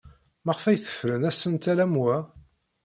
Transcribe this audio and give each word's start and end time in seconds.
Maɣef 0.45 0.63
ay 0.65 0.77
tefren 0.79 1.27
asentel 1.29 1.77
am 1.85 1.95
wa? 2.01 2.15